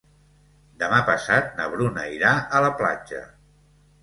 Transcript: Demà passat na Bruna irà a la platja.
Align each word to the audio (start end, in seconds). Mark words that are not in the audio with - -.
Demà 0.83 1.01
passat 1.09 1.51
na 1.59 1.67
Bruna 1.75 2.07
irà 2.15 2.33
a 2.41 2.63
la 2.67 2.73
platja. 2.81 3.23